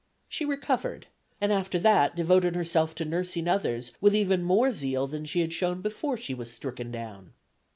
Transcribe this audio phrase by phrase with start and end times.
[0.27, 1.05] She recovered,
[1.39, 5.53] and after that devoted herself to nursing others with even more zeal than she had
[5.53, 7.33] shown before she was stricken down.